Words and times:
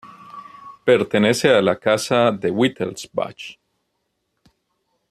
Pertenece 0.83 1.47
a 1.49 1.61
la 1.61 1.77
casa 1.77 2.31
de 2.31 2.49
Wittelsbach. 2.49 3.59